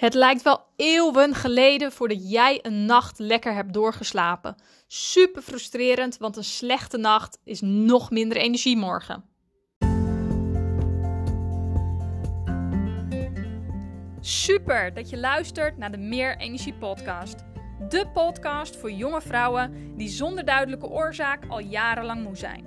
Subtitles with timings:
[0.00, 4.54] Het lijkt wel eeuwen geleden voordat jij een nacht lekker hebt doorgeslapen.
[4.86, 9.24] Super frustrerend, want een slechte nacht is nog minder energie morgen.
[14.20, 17.44] Super dat je luistert naar de Meer Energie Podcast.
[17.88, 22.66] De podcast voor jonge vrouwen die zonder duidelijke oorzaak al jarenlang moe zijn.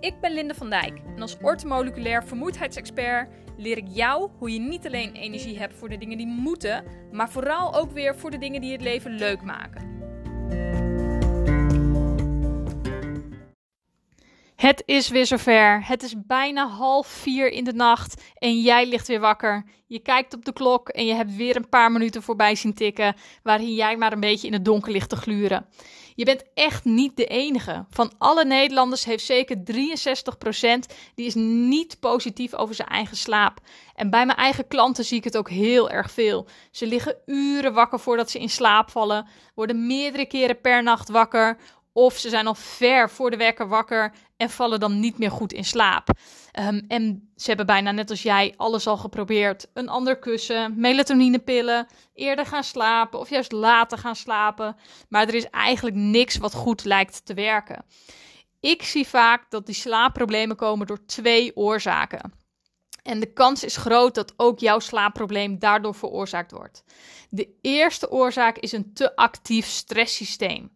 [0.00, 4.86] Ik ben Linde van Dijk en als ortomoleculair vermoeidheidsexpert leer ik jou hoe je niet
[4.86, 8.60] alleen energie hebt voor de dingen die moeten, maar vooral ook weer voor de dingen
[8.60, 9.92] die het leven leuk maken.
[14.62, 15.86] Het is weer zover.
[15.86, 19.64] Het is bijna half vier in de nacht en jij ligt weer wakker.
[19.86, 23.14] Je kijkt op de klok en je hebt weer een paar minuten voorbij zien tikken,
[23.42, 25.66] waarin jij maar een beetje in het donker ligt te gluren.
[26.14, 27.84] Je bent echt niet de enige.
[27.90, 29.60] Van alle Nederlanders heeft zeker 63%
[31.14, 33.60] die is niet positief over zijn eigen slaap.
[33.94, 36.46] En bij mijn eigen klanten zie ik het ook heel erg veel.
[36.70, 41.58] Ze liggen uren wakker voordat ze in slaap vallen, worden meerdere keren per nacht wakker
[41.92, 45.52] of ze zijn al ver voor de wekker wakker en vallen dan niet meer goed
[45.52, 46.08] in slaap.
[46.52, 49.68] Ehm, en ze hebben bijna net als jij alles al geprobeerd.
[49.74, 54.76] Een ander kussen, melatonine-pillen, eerder gaan slapen of juist later gaan slapen.
[55.08, 57.84] Maar er is eigenlijk niks wat goed lijkt te werken.
[58.60, 62.32] Ik zie vaak dat die slaapproblemen komen door twee oorzaken.
[63.02, 66.84] En de kans is groot dat ook jouw slaapprobleem daardoor veroorzaakt wordt.
[67.30, 70.70] De eerste oorzaak is een te actief stresssysteem.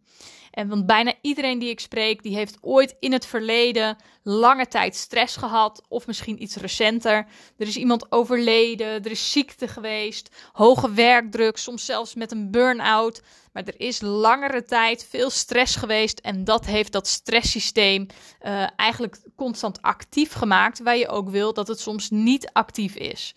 [0.56, 4.96] En want bijna iedereen die ik spreek, die heeft ooit in het verleden lange tijd
[4.96, 5.82] stress gehad.
[5.88, 7.26] Of misschien iets recenter.
[7.56, 13.22] Er is iemand overleden, er is ziekte geweest, hoge werkdruk, soms zelfs met een burn-out.
[13.52, 18.06] Maar er is langere tijd veel stress geweest en dat heeft dat stresssysteem
[18.42, 20.82] uh, eigenlijk constant actief gemaakt.
[20.82, 23.34] Waar je ook wil dat het soms niet actief is.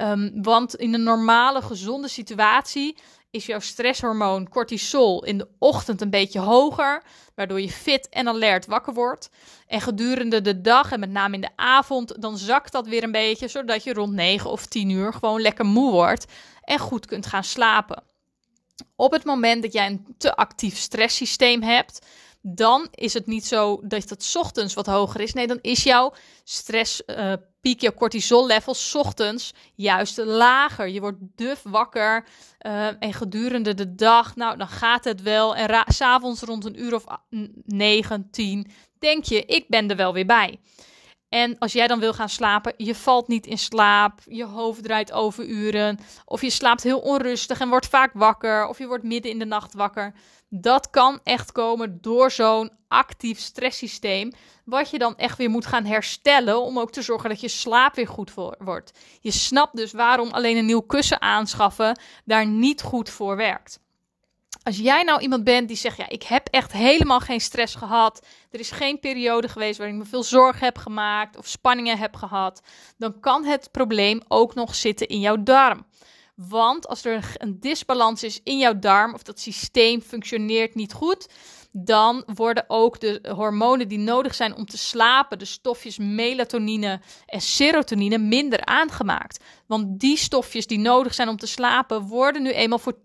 [0.00, 2.96] Um, want in een normale, gezonde situatie
[3.32, 7.02] is jouw stresshormoon cortisol in de ochtend een beetje hoger,
[7.34, 9.30] waardoor je fit en alert wakker wordt.
[9.66, 13.12] En gedurende de dag en met name in de avond, dan zakt dat weer een
[13.12, 16.26] beetje, zodat je rond 9 of 10 uur gewoon lekker moe wordt
[16.64, 18.02] en goed kunt gaan slapen.
[18.96, 22.06] Op het moment dat jij een te actief stresssysteem hebt,
[22.42, 25.32] dan is het niet zo dat het ochtends wat hoger is.
[25.32, 26.12] Nee, dan is jouw
[26.44, 30.88] stress uh, piek, jouw cortisol level ochtends juist lager.
[30.88, 32.24] Je wordt duf wakker
[32.66, 35.56] uh, en gedurende de dag, nou, dan gaat het wel.
[35.56, 37.04] En s'avonds rond een uur of
[37.64, 40.58] 9, 10, denk je, ik ben er wel weer bij.
[41.32, 45.12] En als jij dan wil gaan slapen, je valt niet in slaap, je hoofd draait
[45.12, 49.30] over uren, of je slaapt heel onrustig en wordt vaak wakker, of je wordt midden
[49.30, 50.14] in de nacht wakker.
[50.48, 54.32] Dat kan echt komen door zo'n actief stresssysteem,
[54.64, 57.94] wat je dan echt weer moet gaan herstellen om ook te zorgen dat je slaap
[57.94, 58.92] weer goed wordt.
[59.20, 63.80] Je snapt dus waarom alleen een nieuw kussen aanschaffen daar niet goed voor werkt.
[64.64, 68.26] Als jij nou iemand bent die zegt: Ja, ik heb echt helemaal geen stress gehad.
[68.50, 72.16] Er is geen periode geweest waarin ik me veel zorgen heb gemaakt of spanningen heb
[72.16, 72.62] gehad.
[72.98, 75.86] Dan kan het probleem ook nog zitten in jouw darm.
[76.34, 81.28] Want als er een disbalans is in jouw darm of dat systeem functioneert niet goed,
[81.72, 87.40] dan worden ook de hormonen die nodig zijn om te slapen, de stofjes melatonine en
[87.40, 89.44] serotonine, minder aangemaakt.
[89.66, 92.98] Want die stofjes die nodig zijn om te slapen, worden nu eenmaal voor 80%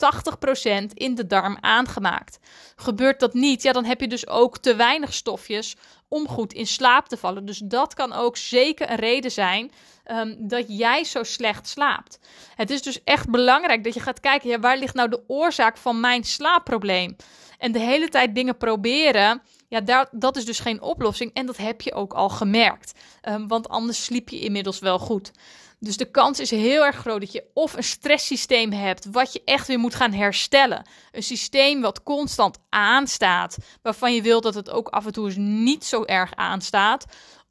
[0.94, 2.39] in de darm aangemaakt.
[2.75, 5.75] Gebeurt dat niet, ja, dan heb je dus ook te weinig stofjes
[6.07, 7.45] om goed in slaap te vallen.
[7.45, 9.72] Dus dat kan ook zeker een reden zijn
[10.11, 12.19] um, dat jij zo slecht slaapt.
[12.56, 15.77] Het is dus echt belangrijk dat je gaat kijken, ja, waar ligt nou de oorzaak
[15.77, 17.16] van mijn slaapprobleem?
[17.57, 21.34] En de hele tijd dingen proberen, ja, dat is dus geen oplossing.
[21.34, 22.91] En dat heb je ook al gemerkt.
[23.29, 25.31] Um, want anders sliep je inmiddels wel goed.
[25.79, 29.41] Dus de kans is heel erg groot dat je of een stresssysteem hebt wat je
[29.45, 30.88] echt weer moet gaan herstellen.
[31.12, 35.35] Een systeem wat constant aanstaat, waarvan je wilt dat het ook af en toe eens
[35.38, 37.06] niet zo erg aanstaat.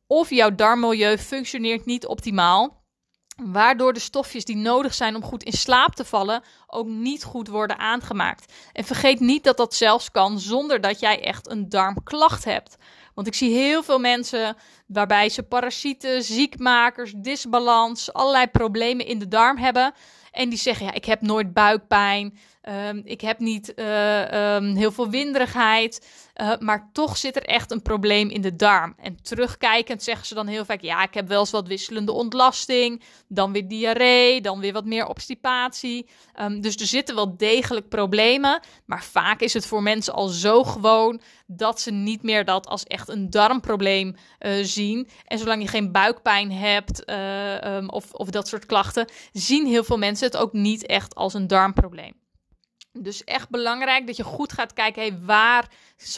[0.06, 2.84] Of jouw darmmilieu functioneert niet optimaal.
[3.44, 7.48] Waardoor de stofjes die nodig zijn om goed in slaap te vallen ook niet goed
[7.48, 8.52] worden aangemaakt.
[8.72, 12.76] En vergeet niet dat dat zelfs kan zonder dat jij echt een darmklacht hebt.
[13.14, 14.56] Want ik zie heel veel mensen
[14.86, 19.94] waarbij ze parasieten, ziekmakers, disbalans, allerlei problemen in de darm hebben.
[20.30, 22.38] En die zeggen: ja, ik heb nooit buikpijn.
[22.88, 26.06] Um, ik heb niet uh, um, heel veel winderigheid.
[26.40, 28.94] Uh, maar toch zit er echt een probleem in de darm.
[28.98, 33.02] En terugkijkend zeggen ze dan heel vaak: ja, ik heb wel eens wat wisselende ontlasting.
[33.28, 34.40] Dan weer diarree.
[34.40, 36.08] Dan weer wat meer obstipatie.
[36.40, 38.60] Um, dus er zitten wel degelijk problemen.
[38.84, 42.84] Maar vaak is het voor mensen al zo gewoon dat ze niet meer dat als
[42.84, 45.08] echt een darmprobleem uh, zien.
[45.24, 49.84] En zolang je geen buikpijn hebt eh, ehm, of, of dat soort klachten, zien heel
[49.84, 52.12] veel mensen het ook niet echt als een darmprobleem.
[52.92, 55.70] Dus echt belangrijk dat je goed gaat kijken, hey, waar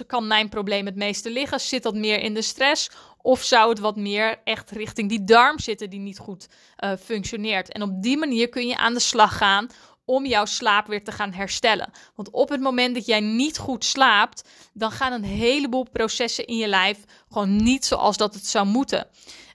[0.07, 1.61] kan mijn probleem het meeste liggen?
[1.61, 2.91] Zit dat meer in de stress?
[3.23, 6.49] Of zou het wat meer echt richting die darm zitten die niet goed
[6.85, 7.73] uh, functioneert?
[7.73, 9.69] En op die manier kun je aan de slag gaan
[10.09, 11.91] om jouw slaap weer te gaan herstellen.
[12.15, 16.57] Want op het moment dat jij niet goed slaapt, dan gaan een heleboel processen in
[16.57, 19.07] je lijf gewoon niet zoals dat het zou moeten.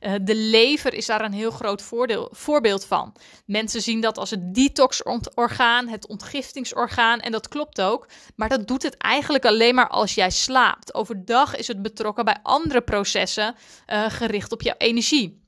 [0.01, 3.13] Uh, de lever is daar een heel groot voordeel, voorbeeld van.
[3.45, 8.07] Mensen zien dat als het detoxorgaan, het ontgiftingsorgaan, en dat klopt ook.
[8.35, 10.93] Maar dat doet het eigenlijk alleen maar als jij slaapt.
[10.93, 13.55] Overdag is het betrokken bij andere processen
[13.87, 15.42] uh, gericht op jouw energie.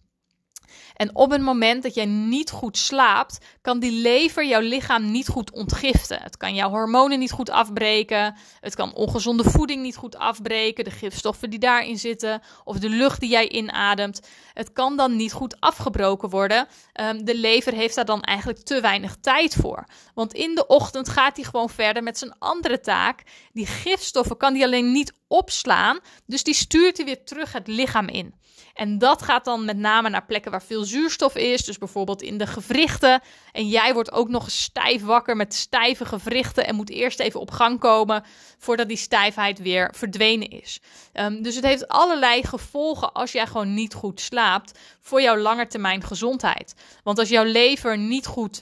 [0.95, 5.27] En op het moment dat jij niet goed slaapt, kan die lever jouw lichaam niet
[5.27, 6.21] goed ontgiften.
[6.21, 8.35] Het kan jouw hormonen niet goed afbreken.
[8.59, 10.83] Het kan ongezonde voeding niet goed afbreken.
[10.83, 12.41] De gifstoffen die daarin zitten.
[12.63, 14.21] Of de lucht die jij inademt.
[14.53, 16.67] Het kan dan niet goed afgebroken worden.
[17.01, 19.87] Um, de lever heeft daar dan eigenlijk te weinig tijd voor.
[20.13, 23.23] Want in de ochtend gaat hij gewoon verder met zijn andere taak.
[23.53, 25.99] Die gifstoffen kan hij alleen niet opslaan.
[26.25, 28.33] Dus die stuurt hij weer terug het lichaam in.
[28.75, 31.65] En dat gaat dan met name naar plekken waar veel zuurstof is.
[31.65, 33.21] Dus bijvoorbeeld in de gewrichten.
[33.51, 36.67] En jij wordt ook nog stijf wakker met stijve gewrichten.
[36.67, 38.23] En moet eerst even op gang komen
[38.57, 40.79] voordat die stijfheid weer verdwenen is.
[41.13, 46.03] Um, dus het heeft allerlei gevolgen als jij gewoon niet goed slaapt voor jouw langetermijn
[46.03, 46.73] gezondheid.
[47.03, 48.61] Want als jouw lever niet goed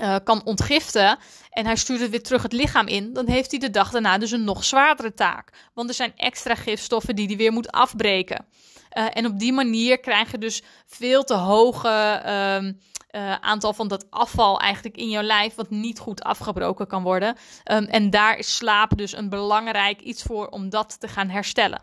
[0.00, 1.18] uh, kan ontgiften
[1.50, 4.18] en hij stuurt het weer terug het lichaam in, dan heeft hij de dag daarna
[4.18, 5.70] dus een nog zwaardere taak.
[5.74, 8.46] Want er zijn extra gifstoffen die hij weer moet afbreken.
[8.92, 12.70] Uh, en op die manier krijg je dus veel te hoge uh,
[13.16, 17.36] uh, aantal van dat afval eigenlijk in jouw lijf, wat niet goed afgebroken kan worden.
[17.72, 21.82] Um, en daar is slaap dus een belangrijk iets voor om dat te gaan herstellen.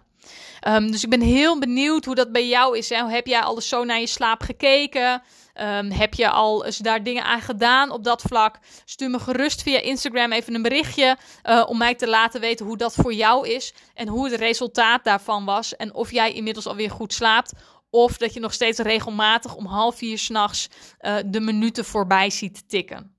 [0.67, 2.89] Um, dus ik ben heel benieuwd hoe dat bij jou is.
[2.89, 5.21] Heb jij alles zo naar je slaap gekeken?
[5.61, 8.59] Um, heb je al eens daar dingen aan gedaan op dat vlak?
[8.85, 12.77] Stuur me gerust via Instagram even een berichtje uh, om mij te laten weten hoe
[12.77, 15.75] dat voor jou is en hoe het resultaat daarvan was.
[15.75, 17.53] En of jij inmiddels alweer goed slaapt.
[17.89, 20.69] Of dat je nog steeds regelmatig om half vier s'nachts
[21.01, 23.12] uh, de minuten voorbij ziet tikken.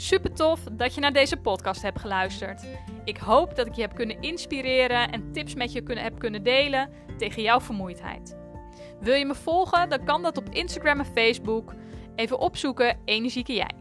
[0.00, 2.64] Super tof dat je naar deze podcast hebt geluisterd.
[3.04, 6.42] Ik hoop dat ik je heb kunnen inspireren en tips met je kunnen, heb kunnen
[6.42, 8.36] delen tegen jouw vermoeidheid.
[9.00, 9.88] Wil je me volgen?
[9.88, 11.74] Dan kan dat op Instagram en Facebook.
[12.14, 13.74] Even opzoeken Energieke Jij.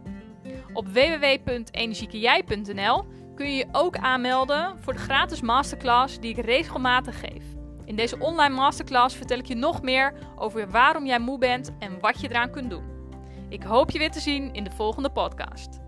[0.74, 3.06] Op www.energiekejij.nl
[3.36, 7.44] kun je je ook aanmelden voor de gratis masterclass die ik regelmatig geef.
[7.86, 12.00] In deze online masterclass vertel ik je nog meer over waarom jij moe bent en
[12.00, 12.84] wat je eraan kunt doen.
[13.50, 15.88] Ik hoop je weer te zien in de volgende podcast.